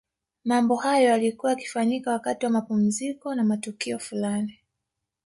Mambo 0.45 0.75
hayo 0.75 1.09
yalikuwa 1.09 1.51
yakifanyika 1.51 2.11
wakati 2.11 2.45
wa 2.45 2.51
mapumziko 2.51 3.35
na 3.35 3.43
matukio 3.43 3.99
fulani 3.99 4.59